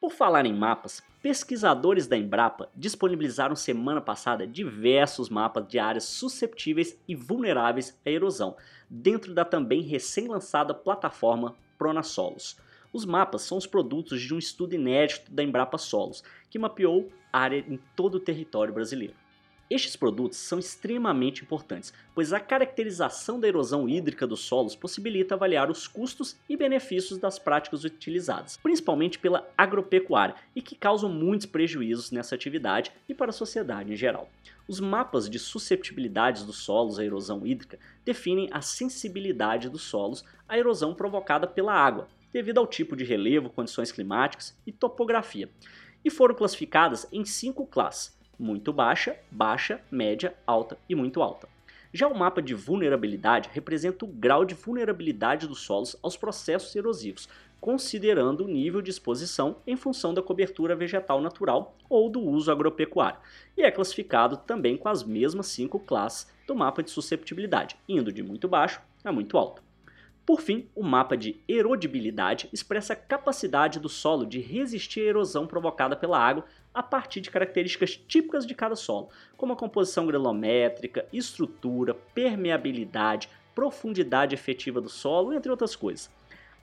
Por 0.00 0.10
falar 0.10 0.46
em 0.46 0.54
mapas, 0.54 1.02
pesquisadores 1.22 2.06
da 2.06 2.16
Embrapa 2.16 2.70
disponibilizaram 2.74 3.54
semana 3.54 4.00
passada 4.00 4.46
diversos 4.46 5.28
mapas 5.28 5.68
de 5.68 5.78
áreas 5.78 6.04
susceptíveis 6.04 6.98
e 7.06 7.14
vulneráveis 7.14 7.96
à 8.04 8.10
erosão, 8.10 8.56
dentro 8.88 9.34
da 9.34 9.44
também 9.44 9.82
recém-lançada 9.82 10.72
plataforma 10.72 11.54
Pronasolos. 11.76 12.56
Os 12.92 13.04
mapas 13.04 13.42
são 13.42 13.56
os 13.56 13.66
produtos 13.66 14.20
de 14.20 14.34
um 14.34 14.38
estudo 14.38 14.74
inédito 14.74 15.30
da 15.30 15.42
Embrapa 15.44 15.78
Solos, 15.78 16.24
que 16.50 16.58
mapeou 16.58 17.08
área 17.32 17.64
em 17.68 17.78
todo 17.94 18.16
o 18.16 18.20
território 18.20 18.74
brasileiro. 18.74 19.14
Estes 19.70 19.94
produtos 19.94 20.36
são 20.38 20.58
extremamente 20.58 21.44
importantes, 21.44 21.94
pois 22.12 22.32
a 22.32 22.40
caracterização 22.40 23.38
da 23.38 23.46
erosão 23.46 23.88
hídrica 23.88 24.26
dos 24.26 24.40
solos 24.40 24.74
possibilita 24.74 25.36
avaliar 25.36 25.70
os 25.70 25.86
custos 25.86 26.36
e 26.48 26.56
benefícios 26.56 27.20
das 27.20 27.38
práticas 27.38 27.84
utilizadas, 27.84 28.56
principalmente 28.56 29.16
pela 29.16 29.48
agropecuária, 29.56 30.34
e 30.56 30.60
que 30.60 30.74
causam 30.74 31.08
muitos 31.08 31.46
prejuízos 31.46 32.10
nessa 32.10 32.34
atividade 32.34 32.90
e 33.08 33.14
para 33.14 33.30
a 33.30 33.32
sociedade 33.32 33.92
em 33.92 33.96
geral. 33.96 34.28
Os 34.66 34.80
mapas 34.80 35.30
de 35.30 35.38
susceptibilidades 35.38 36.42
dos 36.42 36.58
solos 36.58 36.98
à 36.98 37.04
erosão 37.04 37.46
hídrica 37.46 37.78
definem 38.04 38.48
a 38.50 38.60
sensibilidade 38.60 39.68
dos 39.68 39.82
solos 39.82 40.24
à 40.48 40.58
erosão 40.58 40.92
provocada 40.92 41.46
pela 41.46 41.72
água, 41.72 42.08
devido 42.32 42.58
ao 42.58 42.66
tipo 42.66 42.96
de 42.96 43.04
relevo, 43.04 43.50
condições 43.50 43.92
climáticas 43.92 44.56
e 44.66 44.72
topografia, 44.72 45.48
e 46.04 46.10
foram 46.10 46.34
classificadas 46.34 47.06
em 47.12 47.24
cinco 47.24 47.66
classes: 47.66 48.18
muito 48.38 48.72
baixa, 48.72 49.16
baixa, 49.30 49.80
média, 49.90 50.34
alta 50.46 50.78
e 50.88 50.94
muito 50.94 51.22
alta. 51.22 51.48
Já 51.92 52.06
o 52.06 52.16
mapa 52.16 52.40
de 52.40 52.54
vulnerabilidade 52.54 53.50
representa 53.52 54.04
o 54.04 54.08
grau 54.08 54.44
de 54.44 54.54
vulnerabilidade 54.54 55.48
dos 55.48 55.60
solos 55.60 55.96
aos 56.02 56.16
processos 56.16 56.74
erosivos, 56.76 57.28
considerando 57.60 58.44
o 58.44 58.48
nível 58.48 58.80
de 58.80 58.90
exposição 58.90 59.56
em 59.66 59.76
função 59.76 60.14
da 60.14 60.22
cobertura 60.22 60.76
vegetal 60.76 61.20
natural 61.20 61.76
ou 61.88 62.08
do 62.08 62.20
uso 62.20 62.50
agropecuário, 62.50 63.18
e 63.56 63.62
é 63.62 63.70
classificado 63.70 64.36
também 64.36 64.76
com 64.76 64.88
as 64.88 65.02
mesmas 65.02 65.48
cinco 65.48 65.80
classes 65.80 66.32
do 66.46 66.54
mapa 66.54 66.82
de 66.82 66.90
susceptibilidade, 66.90 67.76
indo 67.88 68.12
de 68.12 68.22
muito 68.22 68.48
baixo 68.48 68.80
a 69.04 69.12
muito 69.12 69.36
alto. 69.36 69.69
Por 70.24 70.40
fim, 70.40 70.68
o 70.74 70.82
mapa 70.82 71.16
de 71.16 71.40
erodibilidade 71.48 72.48
expressa 72.52 72.92
a 72.92 72.96
capacidade 72.96 73.80
do 73.80 73.88
solo 73.88 74.24
de 74.26 74.38
resistir 74.38 75.00
à 75.00 75.04
erosão 75.04 75.46
provocada 75.46 75.96
pela 75.96 76.18
água 76.18 76.44
a 76.72 76.82
partir 76.82 77.20
de 77.20 77.30
características 77.30 77.96
típicas 77.96 78.46
de 78.46 78.54
cada 78.54 78.76
solo, 78.76 79.08
como 79.36 79.52
a 79.52 79.56
composição 79.56 80.06
granulométrica, 80.06 81.06
estrutura, 81.12 81.94
permeabilidade, 82.14 83.28
profundidade 83.54 84.34
efetiva 84.34 84.80
do 84.80 84.88
solo, 84.88 85.32
entre 85.32 85.50
outras 85.50 85.74
coisas. 85.74 86.10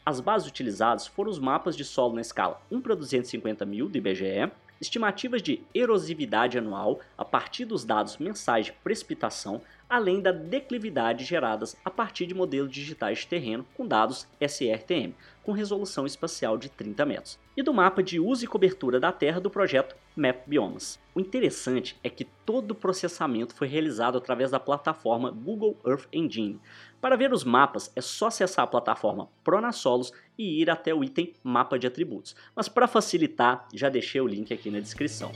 As 0.05 0.21
bases 0.21 0.47
utilizadas 0.47 1.05
foram 1.05 1.29
os 1.29 1.39
mapas 1.39 1.75
de 1.75 1.83
solo 1.83 2.15
na 2.15 2.21
escala 2.21 2.61
1 2.71 2.79
para 2.79 2.95
250 2.95 3.65
mil 3.65 3.89
do 3.89 3.97
IBGE, 3.97 4.49
estimativas 4.79 5.41
de 5.41 5.61
erosividade 5.73 6.57
anual 6.57 6.99
a 7.17 7.25
partir 7.25 7.65
dos 7.65 7.83
dados 7.83 8.17
mensais 8.17 8.67
de 8.67 8.71
precipitação, 8.71 9.61
além 9.89 10.21
da 10.21 10.31
declividade 10.31 11.23
geradas 11.23 11.75
a 11.83 11.89
partir 11.89 12.25
de 12.25 12.33
modelos 12.33 12.71
digitais 12.71 13.19
de 13.19 13.27
terreno 13.27 13.65
com 13.75 13.87
dados 13.87 14.27
SRTM, 14.39 15.13
com 15.43 15.51
resolução 15.51 16.05
espacial 16.05 16.57
de 16.57 16.69
30 16.69 17.05
metros, 17.05 17.39
e 17.55 17.63
do 17.63 17.73
mapa 17.73 18.03
de 18.03 18.19
uso 18.19 18.43
e 18.43 18.47
cobertura 18.47 18.99
da 18.99 19.11
Terra 19.11 19.39
do 19.39 19.49
projeto 19.49 19.95
Map 20.17 20.47
Biomas. 20.47 20.99
O 21.13 21.19
interessante 21.19 21.97
é 22.03 22.09
que 22.09 22.25
todo 22.45 22.71
o 22.71 22.75
processamento 22.75 23.55
foi 23.55 23.67
realizado 23.67 24.17
através 24.17 24.51
da 24.51 24.59
plataforma 24.59 25.31
Google 25.31 25.79
Earth 25.85 26.07
Engine. 26.11 26.59
Para 26.99 27.15
ver 27.15 27.31
os 27.31 27.43
mapas, 27.43 27.91
é 27.95 28.01
só 28.01 28.27
acessar 28.27 28.65
a 28.65 28.67
plataforma 28.67 29.29
Pronasolos 29.43 30.11
e 30.37 30.61
ir 30.61 30.69
até 30.69 30.93
o 30.93 31.03
item 31.03 31.33
Mapa 31.43 31.77
de 31.77 31.87
Atributos. 31.87 32.35
Mas 32.55 32.67
para 32.67 32.87
facilitar, 32.87 33.67
já 33.73 33.87
deixei 33.89 34.19
o 34.19 34.27
link 34.27 34.53
aqui 34.53 34.69
na 34.69 34.79
descrição. 34.79 35.31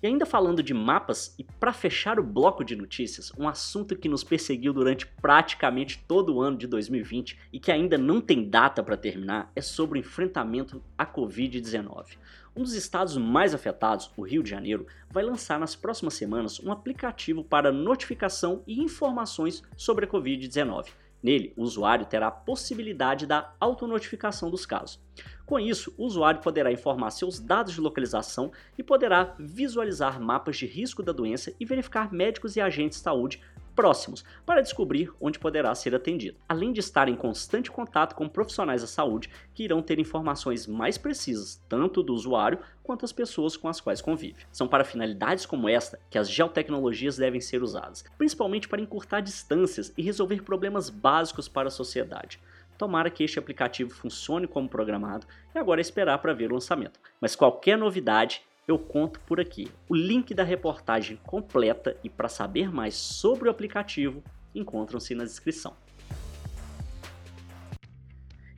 E 0.00 0.06
ainda 0.06 0.24
falando 0.24 0.62
de 0.62 0.72
mapas, 0.72 1.34
e 1.36 1.42
para 1.42 1.72
fechar 1.72 2.20
o 2.20 2.22
bloco 2.22 2.62
de 2.62 2.76
notícias, 2.76 3.32
um 3.36 3.48
assunto 3.48 3.96
que 3.96 4.08
nos 4.08 4.22
perseguiu 4.22 4.72
durante 4.72 5.04
praticamente 5.04 6.04
todo 6.06 6.36
o 6.36 6.40
ano 6.40 6.56
de 6.56 6.68
2020 6.68 7.36
e 7.52 7.58
que 7.58 7.72
ainda 7.72 7.98
não 7.98 8.20
tem 8.20 8.48
data 8.48 8.80
para 8.80 8.96
terminar 8.96 9.50
é 9.56 9.60
sobre 9.60 9.98
o 9.98 10.00
enfrentamento 10.00 10.80
à 10.96 11.04
Covid-19. 11.04 12.16
Um 12.58 12.64
dos 12.64 12.72
estados 12.72 13.16
mais 13.16 13.54
afetados, 13.54 14.10
o 14.16 14.22
Rio 14.22 14.42
de 14.42 14.50
Janeiro, 14.50 14.84
vai 15.08 15.22
lançar 15.22 15.60
nas 15.60 15.76
próximas 15.76 16.14
semanas 16.14 16.58
um 16.58 16.72
aplicativo 16.72 17.44
para 17.44 17.70
notificação 17.70 18.64
e 18.66 18.82
informações 18.82 19.62
sobre 19.76 20.06
a 20.06 20.08
Covid-19. 20.08 20.88
Nele, 21.22 21.52
o 21.56 21.62
usuário 21.62 22.04
terá 22.04 22.26
a 22.26 22.32
possibilidade 22.32 23.26
da 23.26 23.54
autonotificação 23.60 24.50
dos 24.50 24.66
casos. 24.66 25.00
Com 25.46 25.60
isso, 25.60 25.94
o 25.96 26.04
usuário 26.04 26.40
poderá 26.40 26.72
informar 26.72 27.10
seus 27.10 27.38
dados 27.38 27.74
de 27.74 27.80
localização 27.80 28.50
e 28.76 28.82
poderá 28.82 29.36
visualizar 29.38 30.20
mapas 30.20 30.56
de 30.56 30.66
risco 30.66 31.00
da 31.00 31.12
doença 31.12 31.54
e 31.60 31.64
verificar 31.64 32.12
médicos 32.12 32.56
e 32.56 32.60
agentes 32.60 32.98
de 32.98 33.04
saúde 33.04 33.40
próximos 33.78 34.24
para 34.44 34.60
descobrir 34.60 35.12
onde 35.20 35.38
poderá 35.38 35.72
ser 35.72 35.94
atendido, 35.94 36.36
além 36.48 36.72
de 36.72 36.80
estar 36.80 37.08
em 37.08 37.14
constante 37.14 37.70
contato 37.70 38.16
com 38.16 38.28
profissionais 38.28 38.80
da 38.80 38.88
saúde 38.88 39.30
que 39.54 39.62
irão 39.62 39.80
ter 39.80 40.00
informações 40.00 40.66
mais 40.66 40.98
precisas 40.98 41.62
tanto 41.68 42.02
do 42.02 42.12
usuário 42.12 42.58
quanto 42.82 43.04
as 43.04 43.12
pessoas 43.12 43.56
com 43.56 43.68
as 43.68 43.80
quais 43.80 44.00
convive. 44.00 44.44
São 44.50 44.66
para 44.66 44.82
finalidades 44.82 45.46
como 45.46 45.68
esta 45.68 46.00
que 46.10 46.18
as 46.18 46.28
geotecnologias 46.28 47.18
devem 47.18 47.40
ser 47.40 47.62
usadas, 47.62 48.04
principalmente 48.18 48.66
para 48.66 48.82
encurtar 48.82 49.20
distâncias 49.20 49.92
e 49.96 50.02
resolver 50.02 50.42
problemas 50.42 50.90
básicos 50.90 51.46
para 51.46 51.68
a 51.68 51.70
sociedade. 51.70 52.40
Tomara 52.76 53.10
que 53.10 53.22
este 53.22 53.38
aplicativo 53.38 53.90
funcione 53.90 54.48
como 54.48 54.68
programado 54.68 55.24
e 55.54 55.58
agora 55.58 55.80
é 55.80 55.82
esperar 55.82 56.18
para 56.18 56.34
ver 56.34 56.50
o 56.50 56.54
lançamento. 56.54 56.98
Mas 57.20 57.36
qualquer 57.36 57.78
novidade 57.78 58.42
eu 58.68 58.78
conto 58.78 59.18
por 59.20 59.40
aqui. 59.40 59.70
O 59.88 59.96
link 59.96 60.34
da 60.34 60.44
reportagem 60.44 61.16
completa 61.24 61.96
e 62.04 62.10
para 62.10 62.28
saber 62.28 62.70
mais 62.70 62.94
sobre 62.94 63.48
o 63.48 63.50
aplicativo 63.50 64.22
encontram-se 64.54 65.14
na 65.14 65.24
descrição. 65.24 65.74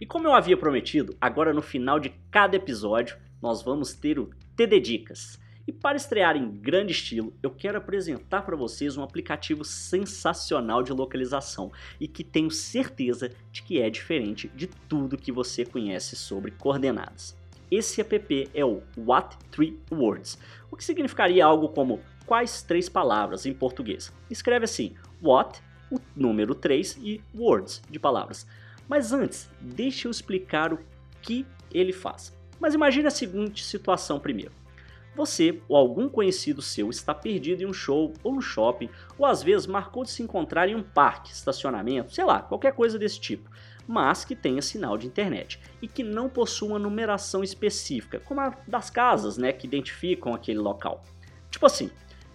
E 0.01 0.05
como 0.05 0.27
eu 0.27 0.35
havia 0.35 0.57
prometido, 0.57 1.17
agora 1.21 1.55
no 1.55 1.63
final 1.63 2.01
de 2.01 2.11
cada 2.29 2.57
episódio 2.57 3.17
nós 3.41 3.63
vamos 3.63 3.95
ter 3.95 4.19
o 4.19 4.31
TD 4.57 4.81
Dicas. 4.81 5.39
E 5.65 5.73
para 5.73 5.97
estrear 5.97 6.37
em 6.37 6.51
grande 6.51 6.91
estilo, 6.91 7.33
eu 7.41 7.51
quero 7.51 7.79
apresentar 7.79 8.43
para 8.43 8.57
vocês 8.57 8.97
um 8.97 9.05
aplicativo 9.05 9.65
sensacional 9.65 10.83
de 10.83 10.93
localização 10.93 11.71
e 12.01 12.09
que 12.09 12.25
tenho 12.25 12.51
certeza 12.51 13.31
de 13.53 13.63
que 13.63 13.81
é 13.81 13.89
diferente 13.89 14.49
de 14.49 14.67
tudo 14.67 15.17
que 15.17 15.31
você 15.31 15.65
conhece 15.65 16.17
sobre 16.17 16.51
coordenadas. 16.51 17.40
Esse 17.71 18.01
app 18.01 18.51
é 18.53 18.65
o 18.65 18.83
What 18.97 19.37
Three 19.51 19.79
Words, 19.93 20.39
o 20.71 20.77
que 20.77 20.85
significaria 20.85 21.45
algo 21.45 21.69
como 21.69 22.01
quais 22.27 22.63
três 22.63 22.89
palavras 22.89 23.47
em 23.47 23.55
português. 23.55 24.13
Escreve 24.29 24.65
assim: 24.65 24.95
What, 25.23 25.61
o 25.91 25.99
número 26.17 26.55
3 26.55 26.99
e 27.01 27.21
words 27.35 27.83
de 27.89 27.99
palavras. 27.99 28.47
Mas 28.89 29.13
antes, 29.13 29.49
deixa 29.61 30.09
eu 30.09 30.11
explicar 30.11 30.73
o 30.73 30.79
que 31.23 31.47
ele 31.73 31.93
faz. 31.93 32.37
Mas 32.59 32.75
imagine 32.75 33.07
a 33.07 33.11
seguinte 33.11 33.65
situação 33.65 34.19
primeiro. 34.19 34.53
Você 35.15 35.61
ou 35.69 35.77
algum 35.77 36.09
conhecido 36.09 36.63
seu 36.63 36.89
está 36.89 37.15
perdido 37.15 37.63
em 37.63 37.67
um 37.67 37.73
show 37.73 38.13
ou 38.23 38.35
no 38.35 38.41
shopping, 38.41 38.89
ou 39.19 39.27
às 39.27 39.43
vezes 39.43 39.67
marcou 39.67 40.05
de 40.05 40.11
se 40.11 40.23
encontrar 40.23 40.69
em 40.69 40.75
um 40.75 40.83
parque, 40.83 41.33
estacionamento, 41.33 42.15
sei 42.15 42.25
lá, 42.25 42.41
qualquer 42.41 42.73
coisa 42.73 42.99
desse 42.99 43.21
tipo 43.21 43.51
mas 43.91 44.25
que 44.25 44.37
tenha 44.37 44.63
sinal 44.63 44.97
de 44.97 45.09
internet 45.09 45.59
e 45.83 45.89
que 45.89 46.05
não 46.05 46.29
possua 46.29 46.69
uma 46.69 46.79
numeração 46.79 47.43
específica, 47.43 48.21
como 48.21 48.41
a 48.41 48.57
das 48.65 48.89
casas, 48.89 49.37
né, 49.37 49.53
que 49.53 49.67
identificam 49.67 50.33
aquele 50.33 50.61
local. 50.61 51.03
Tipo 51.51 51.67
assim, 51.67 51.91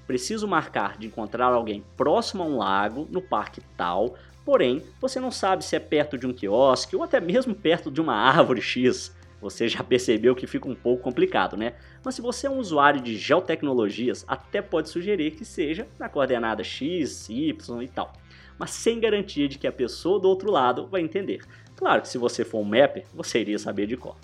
preciso 0.05 0.50
marcar 0.50 0.97
de 0.97 1.07
encontrar 1.07 1.53
alguém 1.53 1.81
próximo 1.95 2.43
a 2.43 2.45
um 2.45 2.57
lago, 2.57 3.07
no 3.09 3.21
parque 3.21 3.62
tal, 3.77 4.15
porém 4.43 4.83
você 5.00 5.17
não 5.17 5.31
sabe 5.31 5.63
se 5.63 5.77
é 5.77 5.79
perto 5.79 6.17
de 6.17 6.27
um 6.27 6.33
quiosque 6.33 6.93
ou 6.93 7.03
até 7.03 7.21
mesmo 7.21 7.55
perto 7.55 7.89
de 7.89 8.01
uma 8.01 8.15
árvore 8.15 8.62
X. 8.62 9.15
Você 9.39 9.69
já 9.69 9.81
percebeu 9.81 10.35
que 10.35 10.47
fica 10.47 10.67
um 10.67 10.75
pouco 10.75 11.03
complicado, 11.03 11.55
né? 11.55 11.75
Mas 12.03 12.15
se 12.15 12.21
você 12.21 12.47
é 12.47 12.50
um 12.50 12.57
usuário 12.57 13.00
de 13.00 13.15
geotecnologias, 13.15 14.25
até 14.27 14.62
pode 14.62 14.89
sugerir 14.89 15.31
que 15.31 15.45
seja 15.45 15.88
na 15.97 16.09
coordenada 16.09 16.65
X, 16.65 17.29
Y 17.29 17.81
e 17.81 17.88
tal. 17.88 18.12
Mas 18.57 18.71
sem 18.71 19.00
garantia 19.00 19.47
de 19.47 19.57
que 19.57 19.67
a 19.67 19.71
pessoa 19.71 20.19
do 20.19 20.27
outro 20.27 20.51
lado 20.51 20.88
vai 20.88 21.01
entender. 21.01 21.41
Claro 21.75 22.01
que 22.01 22.07
se 22.07 22.17
você 22.17 22.45
for 22.45 22.59
um 22.59 22.63
mapper, 22.63 23.05
você 23.13 23.39
iria 23.39 23.59
saber 23.59 23.88
de 23.88 23.97
cor. 23.97 24.15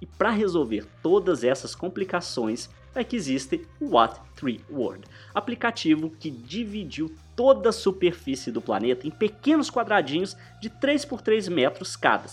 E 0.00 0.06
para 0.06 0.30
resolver 0.30 0.86
todas 1.02 1.44
essas 1.44 1.74
complicações 1.74 2.68
é 2.94 3.02
que 3.02 3.16
existe 3.16 3.66
o 3.80 3.90
What3World, 3.90 5.04
aplicativo 5.34 6.10
que 6.10 6.30
dividiu 6.30 7.12
toda 7.34 7.70
a 7.70 7.72
superfície 7.72 8.52
do 8.52 8.60
planeta 8.60 9.06
em 9.06 9.10
pequenos 9.10 9.70
quadradinhos 9.70 10.36
de 10.60 10.70
3 10.70 11.04
por 11.04 11.20
3 11.20 11.48
metros 11.48 11.96
cada. 11.96 12.28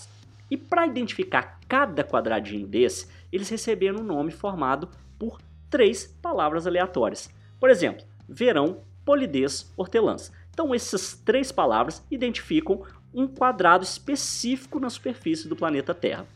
E 0.50 0.56
para 0.56 0.86
identificar 0.86 1.58
cada 1.66 2.04
quadradinho 2.04 2.66
desse, 2.66 3.08
eles 3.32 3.48
receberam 3.48 4.00
um 4.00 4.04
nome 4.04 4.30
formado 4.30 4.88
por 5.18 5.40
três 5.70 6.06
palavras 6.20 6.66
aleatórias. 6.66 7.30
Por 7.58 7.70
exemplo, 7.70 8.04
verão, 8.28 8.82
polidez, 9.04 9.72
hortelãs. 9.76 10.30
Então 10.52 10.74
essas 10.74 11.14
três 11.14 11.50
palavras 11.50 12.04
identificam 12.10 12.82
um 13.12 13.26
quadrado 13.26 13.84
específico 13.84 14.78
na 14.78 14.88
superfície 14.88 15.48
do 15.48 15.56
planeta 15.56 15.94
Terra. 15.94 16.26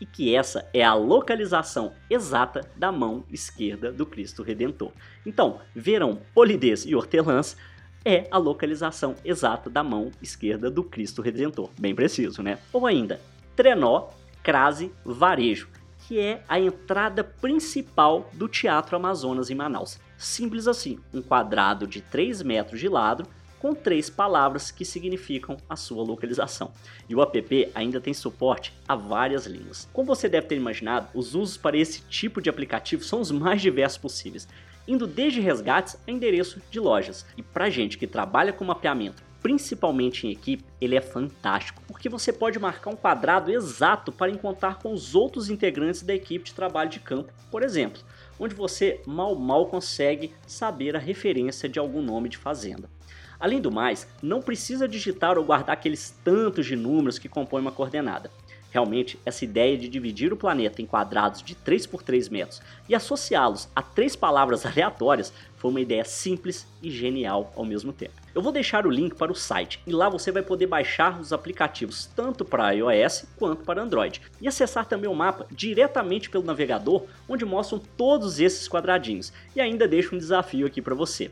E 0.00 0.06
que 0.06 0.34
essa 0.34 0.68
é 0.74 0.82
a 0.82 0.94
localização 0.94 1.92
exata 2.10 2.68
da 2.76 2.90
mão 2.90 3.24
esquerda 3.30 3.92
do 3.92 4.04
Cristo 4.04 4.42
Redentor. 4.42 4.90
Então, 5.24 5.60
verão, 5.74 6.20
polidez 6.34 6.84
e 6.84 6.94
hortelãs 6.94 7.56
é 8.04 8.26
a 8.30 8.38
localização 8.38 9.14
exata 9.24 9.70
da 9.70 9.84
mão 9.84 10.10
esquerda 10.20 10.68
do 10.68 10.82
Cristo 10.82 11.22
Redentor. 11.22 11.70
Bem 11.78 11.94
preciso, 11.94 12.42
né? 12.42 12.58
Ou 12.72 12.84
ainda, 12.84 13.20
trenó, 13.54 14.08
crase, 14.42 14.92
varejo, 15.04 15.68
que 15.98 16.18
é 16.18 16.42
a 16.48 16.58
entrada 16.58 17.22
principal 17.22 18.28
do 18.32 18.48
Teatro 18.48 18.96
Amazonas 18.96 19.50
em 19.50 19.54
Manaus. 19.54 20.00
Simples 20.22 20.68
assim, 20.68 21.00
um 21.12 21.20
quadrado 21.20 21.84
de 21.84 22.00
3 22.00 22.42
metros 22.42 22.78
de 22.78 22.88
lado 22.88 23.26
com 23.58 23.74
três 23.74 24.08
palavras 24.08 24.70
que 24.70 24.84
significam 24.84 25.56
a 25.68 25.74
sua 25.74 26.04
localização. 26.04 26.72
E 27.08 27.14
o 27.14 27.20
app 27.20 27.70
ainda 27.74 28.00
tem 28.00 28.14
suporte 28.14 28.72
a 28.86 28.94
várias 28.94 29.46
línguas. 29.46 29.88
Como 29.92 30.06
você 30.06 30.28
deve 30.28 30.46
ter 30.46 30.54
imaginado, 30.54 31.08
os 31.12 31.34
usos 31.34 31.56
para 31.56 31.76
esse 31.76 32.02
tipo 32.02 32.40
de 32.40 32.48
aplicativo 32.48 33.02
são 33.02 33.20
os 33.20 33.32
mais 33.32 33.60
diversos 33.60 33.98
possíveis, 33.98 34.46
indo 34.86 35.08
desde 35.08 35.40
resgates 35.40 35.98
a 36.06 36.10
endereço 36.10 36.62
de 36.70 36.78
lojas. 36.78 37.26
E 37.36 37.42
para 37.42 37.68
gente 37.68 37.98
que 37.98 38.06
trabalha 38.06 38.52
com 38.52 38.64
mapeamento 38.64 39.24
principalmente 39.42 40.26
em 40.26 40.30
equipe, 40.30 40.64
ele 40.80 40.94
é 40.94 41.00
fantástico, 41.00 41.82
porque 41.88 42.08
você 42.08 42.32
pode 42.32 42.58
marcar 42.60 42.90
um 42.90 42.96
quadrado 42.96 43.50
exato 43.50 44.12
para 44.12 44.30
encontrar 44.30 44.78
com 44.78 44.92
os 44.92 45.16
outros 45.16 45.50
integrantes 45.50 46.02
da 46.02 46.14
equipe 46.14 46.44
de 46.44 46.54
trabalho 46.54 46.88
de 46.88 47.00
campo, 47.00 47.32
por 47.50 47.62
exemplo, 47.64 48.00
onde 48.42 48.56
você 48.56 49.00
mal 49.06 49.36
mal 49.36 49.66
consegue 49.66 50.34
saber 50.46 50.96
a 50.96 50.98
referência 50.98 51.68
de 51.68 51.78
algum 51.78 52.02
nome 52.02 52.28
de 52.28 52.36
fazenda. 52.36 52.90
Além 53.38 53.60
do 53.60 53.70
mais, 53.70 54.08
não 54.20 54.42
precisa 54.42 54.88
digitar 54.88 55.38
ou 55.38 55.44
guardar 55.44 55.74
aqueles 55.74 56.10
tantos 56.24 56.66
de 56.66 56.74
números 56.74 57.20
que 57.20 57.28
compõem 57.28 57.62
uma 57.62 57.70
coordenada. 57.70 58.30
Realmente, 58.72 59.18
essa 59.24 59.44
ideia 59.44 59.76
de 59.76 59.88
dividir 59.88 60.32
o 60.32 60.36
planeta 60.36 60.82
em 60.82 60.86
quadrados 60.86 61.42
de 61.42 61.54
3 61.54 61.86
por 61.86 62.02
3 62.02 62.28
metros 62.30 62.60
e 62.88 62.94
associá-los 62.94 63.68
a 63.76 63.82
três 63.82 64.16
palavras 64.16 64.64
aleatórias 64.66 65.32
foi 65.56 65.70
uma 65.70 65.80
ideia 65.80 66.04
simples 66.04 66.66
e 66.82 66.90
genial 66.90 67.52
ao 67.54 67.64
mesmo 67.64 67.92
tempo. 67.92 68.21
Eu 68.34 68.42
vou 68.42 68.52
deixar 68.52 68.86
o 68.86 68.90
link 68.90 69.14
para 69.14 69.30
o 69.30 69.34
site 69.34 69.80
e 69.86 69.92
lá 69.92 70.08
você 70.08 70.32
vai 70.32 70.42
poder 70.42 70.66
baixar 70.66 71.20
os 71.20 71.32
aplicativos 71.32 72.06
tanto 72.16 72.44
para 72.44 72.70
iOS 72.70 73.26
quanto 73.36 73.64
para 73.64 73.82
Android 73.82 74.22
e 74.40 74.48
acessar 74.48 74.86
também 74.86 75.10
o 75.10 75.14
mapa 75.14 75.46
diretamente 75.50 76.30
pelo 76.30 76.44
navegador, 76.44 77.04
onde 77.28 77.44
mostram 77.44 77.78
todos 77.78 78.40
esses 78.40 78.68
quadradinhos. 78.68 79.32
E 79.54 79.60
ainda 79.60 79.86
deixo 79.86 80.14
um 80.14 80.18
desafio 80.18 80.66
aqui 80.66 80.80
para 80.80 80.94
você 80.94 81.30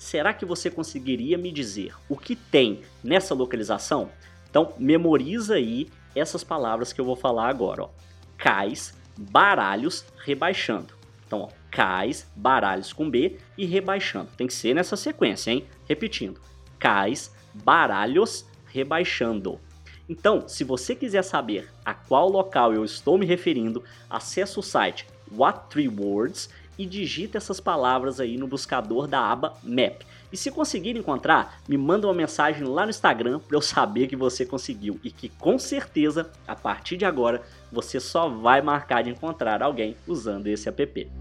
será 0.00 0.32
que 0.32 0.46
você 0.46 0.70
conseguiria 0.70 1.36
me 1.36 1.52
dizer 1.52 1.94
o 2.08 2.16
que 2.16 2.34
tem 2.34 2.80
nessa 3.04 3.34
localização? 3.34 4.10
Então, 4.48 4.72
memoriza 4.78 5.56
aí 5.56 5.90
essas 6.14 6.42
palavras 6.42 6.90
que 6.90 7.00
eu 7.00 7.04
vou 7.04 7.14
falar 7.14 7.48
agora. 7.48 7.82
Ó. 7.82 7.90
Cais, 8.38 8.94
baralhos, 9.16 10.04
rebaixando. 10.24 10.94
Então, 11.30 11.42
ó, 11.42 11.48
cais, 11.70 12.26
baralhos 12.34 12.92
com 12.92 13.08
B 13.08 13.38
e 13.56 13.64
rebaixando. 13.64 14.30
Tem 14.36 14.48
que 14.48 14.52
ser 14.52 14.74
nessa 14.74 14.96
sequência, 14.96 15.52
hein? 15.52 15.64
Repetindo. 15.88 16.40
Cais, 16.76 17.32
baralhos, 17.54 18.44
rebaixando. 18.66 19.60
Então, 20.08 20.48
se 20.48 20.64
você 20.64 20.92
quiser 20.92 21.22
saber 21.22 21.70
a 21.84 21.94
qual 21.94 22.28
local 22.28 22.74
eu 22.74 22.84
estou 22.84 23.16
me 23.16 23.26
referindo, 23.26 23.84
acesse 24.10 24.58
o 24.58 24.62
site 24.62 25.06
What 25.30 25.70
Three 25.70 25.86
Words 25.86 26.50
e 26.76 26.84
digita 26.84 27.38
essas 27.38 27.60
palavras 27.60 28.18
aí 28.18 28.36
no 28.36 28.48
buscador 28.48 29.06
da 29.06 29.20
aba 29.20 29.56
Map. 29.62 30.02
E 30.32 30.36
se 30.36 30.50
conseguir 30.50 30.96
encontrar, 30.96 31.60
me 31.68 31.78
manda 31.78 32.08
uma 32.08 32.14
mensagem 32.14 32.64
lá 32.64 32.82
no 32.84 32.90
Instagram 32.90 33.38
para 33.38 33.56
eu 33.56 33.62
saber 33.62 34.08
que 34.08 34.16
você 34.16 34.44
conseguiu 34.44 34.98
e 35.04 35.12
que 35.12 35.28
com 35.28 35.60
certeza, 35.60 36.28
a 36.44 36.56
partir 36.56 36.96
de 36.96 37.04
agora, 37.04 37.40
você 37.70 38.00
só 38.00 38.28
vai 38.28 38.60
marcar 38.60 39.02
de 39.02 39.10
encontrar 39.10 39.62
alguém 39.62 39.96
usando 40.08 40.48
esse 40.48 40.68
app. 40.68 41.19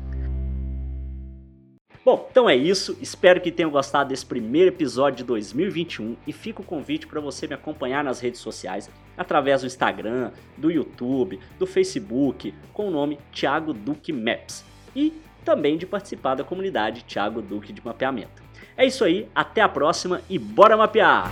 Bom, 2.10 2.28
então 2.32 2.50
é 2.50 2.56
isso. 2.56 2.98
Espero 3.00 3.40
que 3.40 3.52
tenham 3.52 3.70
gostado 3.70 4.10
desse 4.10 4.26
primeiro 4.26 4.70
episódio 4.70 5.18
de 5.18 5.24
2021 5.26 6.18
e 6.26 6.34
fica 6.34 6.60
o 6.60 6.66
convite 6.66 7.06
para 7.06 7.22
você 7.22 7.46
me 7.46 7.54
acompanhar 7.54 8.04
nas 8.04 8.20
redes 8.20 8.42
sociais 8.42 8.90
através 9.16 9.62
do 9.62 9.68
Instagram, 9.68 10.32
do 10.58 10.72
YouTube, 10.72 11.40
do 11.60 11.68
Facebook, 11.68 12.52
com 12.74 12.88
o 12.88 12.90
nome 12.90 13.20
Thiago 13.32 13.74
Duque 13.74 14.12
Maps. 14.12 14.66
E 14.96 15.14
também 15.46 15.78
de 15.78 15.86
participar 15.86 16.34
da 16.34 16.44
comunidade 16.44 17.04
Thiago 17.04 17.44
Duque 17.44 17.72
de 17.72 17.86
Mapeamento. 17.86 18.42
É 18.76 18.88
isso 18.88 19.04
aí, 19.04 19.30
até 19.36 19.62
a 19.62 19.70
próxima 19.70 20.20
e 20.28 20.40
bora 20.40 20.76
mapear! 20.76 21.32